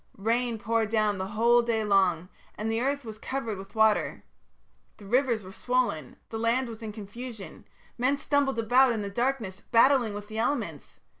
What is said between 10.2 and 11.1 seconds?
the elements.